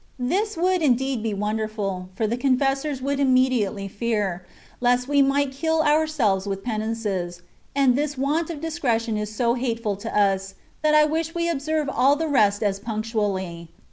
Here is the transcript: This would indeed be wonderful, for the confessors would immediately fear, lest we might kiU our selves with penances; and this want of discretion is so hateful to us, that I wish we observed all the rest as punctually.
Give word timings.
This 0.17 0.57
would 0.57 0.81
indeed 0.81 1.21
be 1.21 1.35
wonderful, 1.35 2.09
for 2.15 2.25
the 2.25 2.35
confessors 2.35 3.03
would 3.03 3.19
immediately 3.19 3.87
fear, 3.87 4.43
lest 4.79 5.07
we 5.07 5.21
might 5.21 5.51
kiU 5.51 5.73
our 5.73 6.07
selves 6.07 6.47
with 6.47 6.63
penances; 6.63 7.43
and 7.75 7.95
this 7.95 8.17
want 8.17 8.49
of 8.49 8.59
discretion 8.61 9.15
is 9.15 9.31
so 9.31 9.53
hateful 9.53 9.95
to 9.97 10.17
us, 10.19 10.55
that 10.81 10.95
I 10.95 11.05
wish 11.05 11.35
we 11.35 11.47
observed 11.47 11.91
all 11.93 12.15
the 12.15 12.27
rest 12.27 12.63
as 12.63 12.79
punctually. 12.79 13.69